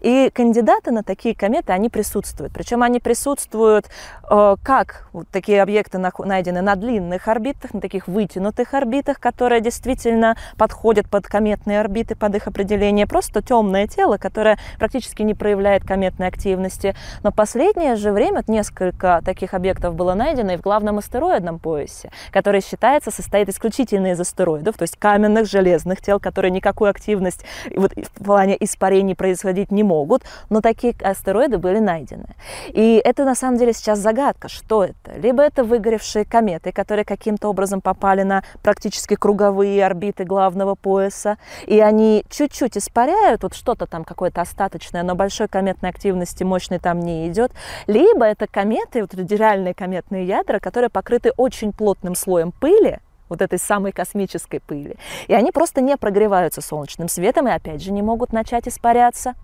И 0.02 0.32
кандидаты 0.34 0.90
на 0.90 1.04
такие 1.04 1.32
кометы, 1.32 1.72
они 1.72 1.88
присутствуют. 1.88 2.52
Причем 2.52 2.82
они 2.82 2.98
присутствуют 2.98 3.86
э, 4.28 4.56
как 4.64 5.06
вот 5.12 5.28
такие 5.28 5.62
объекты 5.62 5.98
найдены 5.98 6.60
на 6.60 6.74
длинных 6.74 7.28
орбитах, 7.28 7.72
на 7.72 7.80
таких 7.80 8.08
вытянутых 8.08 8.74
орбитах, 8.74 9.20
которые 9.20 9.60
действительно 9.60 10.36
подходят 10.56 11.08
под 11.08 11.28
кометные 11.28 11.78
орбиты, 11.78 12.16
под 12.16 12.34
их 12.34 12.48
определение. 12.48 13.06
Просто 13.06 13.42
темное 13.42 13.86
тело, 13.86 14.16
которое 14.16 14.58
практически 14.76 15.22
не 15.22 15.34
проявляет 15.34 15.84
комет 15.84 15.99
кометной 16.00 16.28
активности. 16.28 16.94
Но 17.22 17.30
последнее 17.30 17.96
же 17.96 18.12
время 18.12 18.42
несколько 18.46 19.20
таких 19.22 19.52
объектов 19.52 19.94
было 19.94 20.14
найдено 20.14 20.52
и 20.52 20.56
в 20.56 20.62
главном 20.62 20.98
астероидном 20.98 21.58
поясе, 21.58 22.10
который 22.32 22.62
считается 22.62 23.10
состоит 23.10 23.50
исключительно 23.50 24.12
из 24.12 24.20
астероидов, 24.20 24.78
то 24.78 24.82
есть 24.82 24.96
каменных, 24.96 25.46
железных 25.46 26.00
тел, 26.00 26.18
которые 26.18 26.52
никакую 26.52 26.90
активность 26.90 27.44
вот, 27.76 27.92
в 27.92 28.24
плане 28.24 28.56
испарений 28.60 29.14
происходить 29.14 29.70
не 29.70 29.82
могут, 29.82 30.22
но 30.48 30.62
такие 30.62 30.94
астероиды 31.02 31.58
были 31.58 31.80
найдены. 31.80 32.34
И 32.68 33.00
это 33.04 33.24
на 33.24 33.34
самом 33.34 33.58
деле 33.58 33.74
сейчас 33.74 33.98
загадка, 33.98 34.48
что 34.48 34.84
это. 34.84 35.18
Либо 35.18 35.42
это 35.42 35.64
выгоревшие 35.64 36.24
кометы, 36.24 36.72
которые 36.72 37.04
каким-то 37.04 37.48
образом 37.48 37.82
попали 37.82 38.22
на 38.22 38.42
практически 38.62 39.16
круговые 39.16 39.84
орбиты 39.84 40.24
главного 40.24 40.76
пояса, 40.76 41.36
и 41.66 41.78
они 41.80 42.24
чуть-чуть 42.30 42.78
испаряют, 42.78 43.42
вот 43.42 43.54
что-то 43.54 43.86
там 43.86 44.04
какое-то 44.04 44.40
остаточное, 44.40 45.02
но 45.02 45.14
большой 45.14 45.48
кометной 45.50 45.89
активности 45.90 46.42
мощной 46.42 46.78
там 46.78 47.00
не 47.00 47.28
идет, 47.28 47.52
либо 47.86 48.24
это 48.24 48.46
кометы, 48.46 49.02
вот 49.02 49.14
реальные 49.14 49.74
кометные 49.74 50.24
ядра, 50.24 50.58
которые 50.58 50.90
покрыты 50.90 51.32
очень 51.36 51.72
плотным 51.72 52.14
слоем 52.14 52.52
пыли, 52.52 53.00
вот 53.28 53.42
этой 53.42 53.58
самой 53.58 53.92
космической 53.92 54.60
пыли. 54.60 54.96
И 55.28 55.34
они 55.34 55.52
просто 55.52 55.80
не 55.80 55.96
прогреваются 55.96 56.60
солнечным 56.60 57.08
светом 57.08 57.48
и 57.48 57.52
опять 57.52 57.82
же 57.82 57.92
не 57.92 58.02
могут 58.02 58.32
начать 58.32 58.68
испаряться. 58.68 59.34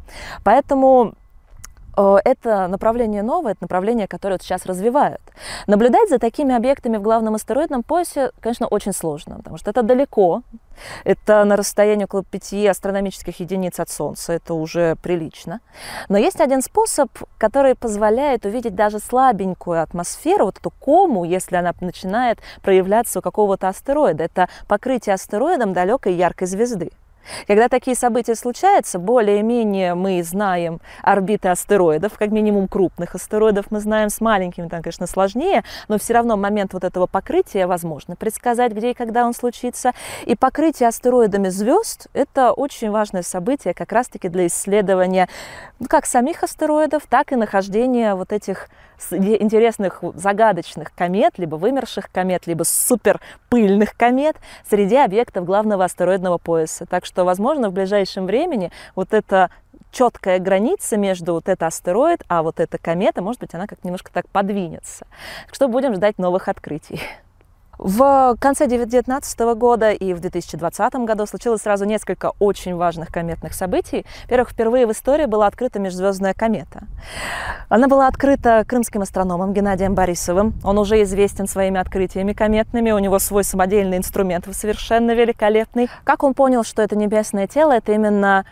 Поэтому 0.44 1.14
это 1.96 2.68
направление 2.68 3.22
новое, 3.22 3.52
это 3.52 3.62
направление, 3.62 4.06
которое 4.06 4.34
вот 4.34 4.42
сейчас 4.42 4.66
развивают. 4.66 5.20
Наблюдать 5.66 6.08
за 6.08 6.18
такими 6.18 6.54
объектами 6.54 6.96
в 6.98 7.02
главном 7.02 7.34
астероидном 7.34 7.82
поясе, 7.82 8.30
конечно, 8.40 8.66
очень 8.66 8.92
сложно, 8.92 9.36
потому 9.36 9.56
что 9.56 9.70
это 9.70 9.82
далеко, 9.82 10.42
это 11.04 11.44
на 11.44 11.56
расстоянии 11.56 12.04
около 12.04 12.22
пяти 12.22 12.66
астрономических 12.66 13.40
единиц 13.40 13.80
от 13.80 13.88
Солнца, 13.88 14.34
это 14.34 14.54
уже 14.54 14.96
прилично. 14.96 15.60
Но 16.08 16.18
есть 16.18 16.40
один 16.40 16.62
способ, 16.62 17.10
который 17.38 17.74
позволяет 17.74 18.44
увидеть 18.44 18.74
даже 18.74 18.98
слабенькую 18.98 19.82
атмосферу, 19.82 20.46
вот 20.46 20.58
эту 20.58 20.70
кому, 20.70 21.24
если 21.24 21.56
она 21.56 21.72
начинает 21.80 22.38
проявляться 22.62 23.20
у 23.20 23.22
какого-то 23.22 23.68
астероида. 23.68 24.24
Это 24.24 24.48
покрытие 24.68 25.14
астероидом 25.14 25.72
далекой 25.72 26.14
яркой 26.14 26.46
звезды. 26.46 26.90
Когда 27.46 27.68
такие 27.68 27.96
события 27.96 28.34
случаются, 28.34 28.98
более-менее 28.98 29.94
мы 29.94 30.22
знаем 30.22 30.80
орбиты 31.02 31.48
астероидов, 31.48 32.18
как 32.18 32.30
минимум 32.30 32.68
крупных 32.68 33.14
астероидов 33.14 33.66
мы 33.70 33.80
знаем, 33.80 34.10
с 34.10 34.20
маленькими 34.20 34.68
там, 34.68 34.82
конечно, 34.82 35.06
сложнее, 35.06 35.64
но 35.88 35.98
все 35.98 36.14
равно 36.14 36.36
момент 36.36 36.72
вот 36.72 36.84
этого 36.84 37.06
покрытия 37.06 37.66
возможно 37.66 38.16
предсказать, 38.16 38.72
где 38.72 38.90
и 38.90 38.94
когда 38.94 39.26
он 39.26 39.34
случится. 39.34 39.92
И 40.24 40.36
покрытие 40.36 40.88
астероидами 40.88 41.48
звезд– 41.48 42.08
это 42.12 42.52
очень 42.52 42.90
важное 42.90 43.22
событие 43.22 43.74
как 43.74 43.92
раз-таки 43.92 44.28
для 44.28 44.46
исследования 44.46 45.28
ну, 45.78 45.86
как 45.88 46.06
самих 46.06 46.42
астероидов, 46.42 47.02
так 47.08 47.32
и 47.32 47.36
нахождения 47.36 48.14
вот 48.14 48.32
этих 48.32 48.68
интересных 49.10 50.02
загадочных 50.14 50.94
комет, 50.94 51.38
либо 51.38 51.56
вымерших 51.56 52.10
комет, 52.10 52.46
либо 52.46 52.62
суперпыльных 52.62 53.96
комет 53.96 54.36
среди 54.68 54.96
объектов 54.96 55.44
главного 55.44 55.84
астероидного 55.84 56.38
пояса. 56.38 56.86
Так 56.86 57.04
что, 57.04 57.15
возможно, 57.24 57.70
в 57.70 57.72
ближайшем 57.72 58.26
времени 58.26 58.70
вот 58.94 59.14
эта 59.14 59.50
четкая 59.92 60.38
граница 60.38 60.96
между 60.96 61.32
вот 61.32 61.48
это 61.48 61.66
астероид, 61.66 62.22
а 62.28 62.42
вот 62.42 62.60
эта 62.60 62.78
комета, 62.78 63.22
может 63.22 63.40
быть, 63.40 63.54
она 63.54 63.66
как 63.66 63.82
немножко 63.84 64.12
так 64.12 64.28
подвинется. 64.28 65.06
Что 65.50 65.68
будем 65.68 65.94
ждать 65.94 66.18
новых 66.18 66.48
открытий. 66.48 67.00
В 67.78 68.36
конце 68.40 68.66
2019 68.66 69.38
года 69.54 69.90
и 69.90 70.14
в 70.14 70.20
2020 70.20 70.94
году 70.94 71.26
случилось 71.26 71.62
сразу 71.62 71.84
несколько 71.84 72.32
очень 72.38 72.74
важных 72.74 73.08
кометных 73.08 73.52
событий. 73.52 74.06
Во-первых, 74.24 74.50
впервые 74.50 74.86
в 74.86 74.92
истории 74.92 75.26
была 75.26 75.46
открыта 75.46 75.78
межзвездная 75.78 76.32
комета. 76.32 76.84
Она 77.68 77.86
была 77.88 78.06
открыта 78.06 78.64
крымским 78.66 79.02
астрономом 79.02 79.52
Геннадием 79.52 79.94
Борисовым. 79.94 80.54
Он 80.64 80.78
уже 80.78 81.02
известен 81.02 81.46
своими 81.46 81.78
открытиями 81.78 82.32
кометными, 82.32 82.92
у 82.92 82.98
него 82.98 83.18
свой 83.18 83.44
самодельный 83.44 83.98
инструмент 83.98 84.46
совершенно 84.52 85.12
великолепный. 85.12 85.90
Как 86.04 86.22
он 86.22 86.32
понял, 86.34 86.64
что 86.64 86.82
это 86.82 86.96
небесное 86.96 87.46
тело, 87.46 87.72
это 87.72 87.92
именно 87.92 88.46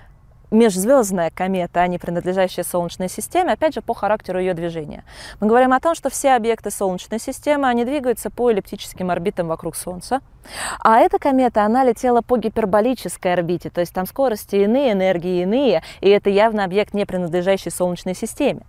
межзвездная 0.54 1.30
комета, 1.30 1.80
а 1.80 1.86
не 1.86 1.98
принадлежащая 1.98 2.64
Солнечной 2.64 3.08
системе, 3.08 3.52
опять 3.52 3.74
же, 3.74 3.82
по 3.82 3.94
характеру 3.94 4.38
ее 4.38 4.54
движения. 4.54 5.04
Мы 5.40 5.46
говорим 5.48 5.72
о 5.72 5.80
том, 5.80 5.94
что 5.94 6.08
все 6.10 6.32
объекты 6.32 6.70
Солнечной 6.70 7.18
системы, 7.18 7.68
они 7.68 7.84
двигаются 7.84 8.30
по 8.30 8.50
эллиптическим 8.50 9.10
орбитам 9.10 9.48
вокруг 9.48 9.76
Солнца. 9.76 10.20
А 10.80 10.98
эта 10.98 11.18
комета, 11.18 11.64
она 11.64 11.84
летела 11.84 12.20
по 12.20 12.36
гиперболической 12.36 13.32
орбите, 13.32 13.70
то 13.70 13.80
есть 13.80 13.92
там 13.92 14.06
скорости 14.06 14.56
иные, 14.56 14.92
энергии 14.92 15.42
иные, 15.42 15.82
и 16.00 16.08
это 16.08 16.30
явно 16.30 16.64
объект, 16.64 16.94
не 16.94 17.04
принадлежащий 17.04 17.70
Солнечной 17.70 18.14
системе. 18.14 18.62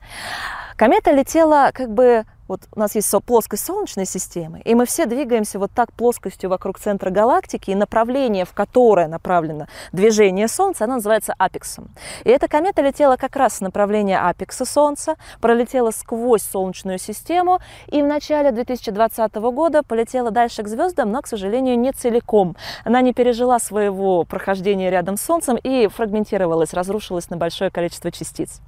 Комета 0.78 1.12
летела 1.12 1.72
как 1.74 1.90
бы 1.90 2.26
вот 2.48 2.62
у 2.76 2.80
нас 2.80 2.96
есть 2.96 3.14
плоскость 3.26 3.66
Солнечной 3.66 4.06
системы, 4.06 4.62
и 4.62 4.76
мы 4.76 4.86
все 4.86 5.06
двигаемся 5.06 5.60
вот 5.60 5.72
так 5.72 5.92
плоскостью 5.94 6.50
вокруг 6.50 6.80
центра 6.80 7.10
галактики, 7.10 7.72
и 7.72 7.76
направление, 7.76 8.46
в 8.46 8.54
которое 8.54 9.08
направлено 9.08 9.68
движение 9.92 10.48
Солнца, 10.48 10.84
оно 10.84 10.96
называется 10.96 11.34
апексом. 11.38 11.90
И 12.24 12.30
эта 12.30 12.48
комета 12.48 12.82
летела 12.82 13.16
как 13.18 13.36
раз 13.36 13.58
с 13.58 13.62
направления 13.62 14.20
апекса 14.20 14.66
Солнца, 14.66 15.16
пролетела 15.42 15.92
сквозь 15.92 16.44
Солнечную 16.44 17.00
систему, 17.00 17.60
и 17.88 18.02
в 18.02 18.06
начале 18.06 18.52
2020 18.52 19.36
года 19.36 19.84
полетела 19.84 20.32
дальше 20.32 20.64
к 20.64 20.68
звездам, 20.68 21.12
но, 21.12 21.22
к 21.22 21.28
сожалению, 21.28 21.80
не 21.80 21.92
целиком. 21.92 22.56
Она 22.84 23.02
не 23.02 23.14
пережила 23.14 23.60
своего 23.60 24.24
прохождения 24.24 24.90
рядом 24.90 25.18
с 25.18 25.22
Солнцем 25.22 25.58
и 25.58 25.88
фрагментировалась, 25.88 26.74
разрушилась 26.74 27.30
на 27.30 27.38
большое 27.38 27.72
количество 27.72 28.12
частиц. 28.12 28.62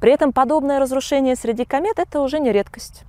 При 0.00 0.12
этом 0.12 0.32
подобное 0.32 0.80
разрушение 0.80 1.36
среди 1.36 1.64
комет– 1.64 1.94
это 1.98 2.20
уже 2.20 2.40
не 2.40 2.52
редкость. 2.52 3.04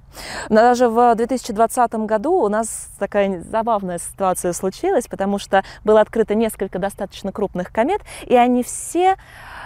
Но 0.49 0.57
даже 0.57 0.89
в 0.89 1.15
2020 1.15 1.93
году 2.05 2.33
у 2.33 2.49
нас 2.49 2.89
такая 2.99 3.41
забавная 3.41 3.99
ситуация 3.99 4.53
случилась, 4.53 5.07
потому 5.07 5.39
что 5.39 5.63
было 5.83 6.01
открыто 6.01 6.35
несколько 6.35 6.79
достаточно 6.79 7.31
крупных 7.31 7.71
комет, 7.71 8.01
и 8.25 8.35
они 8.35 8.63
все 8.63 9.17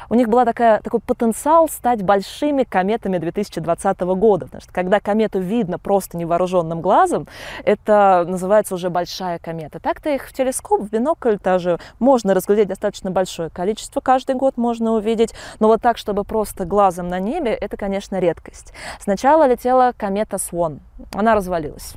у 0.10 0.16
них 0.16 0.30
был 0.30 0.44
такая, 0.46 0.82
такой 0.82 1.00
потенциал 1.00 1.68
стать 1.70 2.04
большими 2.04 2.64
кометами 2.64 3.18
2020 3.18 4.00
года. 4.02 4.46
Потому 4.46 4.62
что 4.62 4.74
когда 4.74 5.00
комету 5.00 5.40
видно 5.40 5.80
просто 5.80 6.18
невооруженным 6.18 6.82
глазом, 6.82 7.28
это 7.64 8.26
называется 8.28 8.76
уже 8.76 8.90
большая 8.90 9.40
комета. 9.40 9.80
Так-то 9.80 10.10
их 10.10 10.28
в 10.28 10.34
телескоп, 10.34 10.82
в 10.82 10.90
бинокль 10.90 11.38
даже 11.44 11.80
можно 12.00 12.34
разглядеть 12.34 12.68
достаточно 12.68 13.12
большое 13.12 13.50
количество, 13.50 14.02
каждый 14.02 14.36
год 14.36 14.58
можно 14.58 14.94
увидеть. 14.94 15.34
Но 15.60 15.68
вот 15.68 15.82
так, 15.82 15.98
чтобы 15.98 16.24
просто 16.24 16.66
глазом 16.66 17.08
на 17.08 17.20
небе, 17.20 17.52
это, 17.52 17.78
конечно, 17.78 18.20
редкость. 18.20 18.74
Сначала 19.00 19.48
летела 19.48 19.94
комета 19.98 20.35
Swan, 20.36 20.80
она 21.14 21.36
развалилась. 21.36 21.96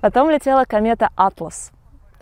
Потом 0.00 0.30
летела 0.30 0.64
комета 0.64 1.10
Атлас, 1.16 1.70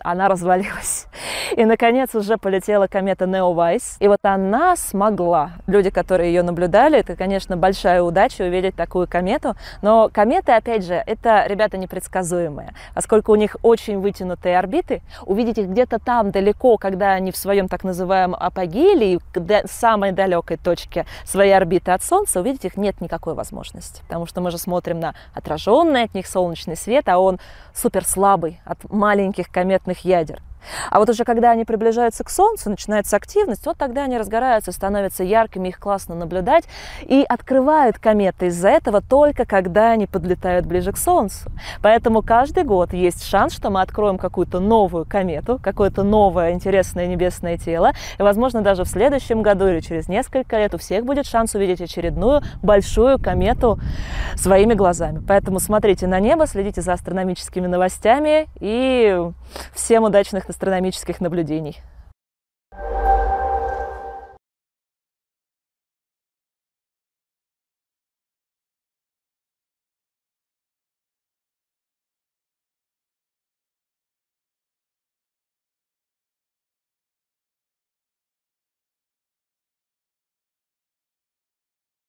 она 0.05 0.27
развалилась. 0.27 1.07
И, 1.55 1.65
наконец, 1.65 2.13
уже 2.15 2.37
полетела 2.37 2.87
комета 2.87 3.25
Неовайс. 3.25 3.97
И 3.99 4.07
вот 4.07 4.19
она 4.23 4.75
смогла. 4.75 5.51
Люди, 5.67 5.89
которые 5.89 6.33
ее 6.33 6.43
наблюдали, 6.43 6.99
это, 6.99 7.15
конечно, 7.15 7.57
большая 7.57 8.01
удача 8.01 8.43
увидеть 8.43 8.75
такую 8.75 9.07
комету. 9.07 9.55
Но 9.81 10.09
кометы, 10.13 10.51
опять 10.51 10.85
же, 10.85 10.93
это 10.93 11.45
ребята 11.47 11.77
непредсказуемые. 11.77 12.73
Поскольку 12.93 13.31
у 13.31 13.35
них 13.35 13.57
очень 13.63 13.99
вытянутые 13.99 14.59
орбиты, 14.59 15.01
увидеть 15.25 15.57
их 15.57 15.69
где-то 15.69 15.99
там 15.99 16.31
далеко, 16.31 16.77
когда 16.77 17.11
они 17.11 17.31
в 17.31 17.37
своем 17.37 17.67
так 17.67 17.83
называемом 17.83 18.37
апогее 18.39 18.93
или 18.93 19.19
самой 19.67 20.11
далекой 20.11 20.57
точке 20.57 21.05
своей 21.23 21.53
орбиты 21.53 21.91
от 21.91 22.03
Солнца, 22.03 22.41
увидеть 22.41 22.65
их 22.65 22.77
нет 22.77 23.01
никакой 23.01 23.33
возможности. 23.33 24.01
Потому 24.03 24.25
что 24.27 24.41
мы 24.41 24.51
же 24.51 24.57
смотрим 24.57 24.99
на 24.99 25.15
отраженный 25.33 26.03
от 26.03 26.13
них 26.13 26.27
солнечный 26.27 26.75
свет, 26.75 27.09
а 27.09 27.17
он 27.17 27.39
супер 27.73 28.05
слабый 28.05 28.59
от 28.65 28.77
маленьких 28.91 29.49
кометных 29.49 29.94
атомных 29.95 30.05
ядер. 30.05 30.41
А 30.89 30.99
вот 30.99 31.09
уже 31.09 31.23
когда 31.23 31.51
они 31.51 31.65
приближаются 31.65 32.23
к 32.23 32.29
Солнцу, 32.29 32.69
начинается 32.69 33.15
активность, 33.15 33.65
вот 33.65 33.77
тогда 33.77 34.03
они 34.03 34.17
разгораются, 34.17 34.71
становятся 34.71 35.23
яркими, 35.23 35.69
их 35.69 35.79
классно 35.79 36.15
наблюдать, 36.15 36.65
и 37.01 37.25
открывают 37.27 37.99
кометы 37.99 38.47
из-за 38.47 38.69
этого 38.69 39.01
только 39.01 39.45
когда 39.45 39.91
они 39.91 40.07
подлетают 40.07 40.65
ближе 40.65 40.91
к 40.91 40.97
Солнцу. 40.97 41.49
Поэтому 41.81 42.21
каждый 42.21 42.63
год 42.63 42.93
есть 42.93 43.25
шанс, 43.25 43.53
что 43.53 43.69
мы 43.69 43.81
откроем 43.81 44.17
какую-то 44.17 44.59
новую 44.59 45.05
комету, 45.05 45.59
какое-то 45.61 46.03
новое 46.03 46.51
интересное 46.51 47.07
небесное 47.07 47.57
тело, 47.57 47.93
и, 48.17 48.21
возможно, 48.21 48.61
даже 48.61 48.83
в 48.83 48.87
следующем 48.87 49.41
году 49.41 49.67
или 49.67 49.79
через 49.79 50.07
несколько 50.07 50.57
лет 50.57 50.73
у 50.73 50.77
всех 50.77 51.05
будет 51.05 51.25
шанс 51.25 51.55
увидеть 51.55 51.81
очередную 51.81 52.41
большую 52.61 53.19
комету 53.19 53.79
своими 54.35 54.73
глазами. 54.73 55.21
Поэтому 55.27 55.59
смотрите 55.59 56.07
на 56.07 56.19
небо, 56.19 56.47
следите 56.47 56.81
за 56.81 56.93
астрономическими 56.93 57.67
новостями 57.67 58.47
и 58.59 59.21
всем 59.73 60.03
удачных 60.03 60.49
астрономических 60.55 61.19
наблюдений. 61.19 61.81